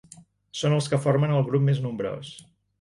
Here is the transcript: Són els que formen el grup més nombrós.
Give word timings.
Són 0.61 0.77
els 0.77 0.87
que 0.95 0.99
formen 1.05 1.35
el 1.37 1.47
grup 1.53 1.67
més 1.69 1.85
nombrós. 1.87 2.35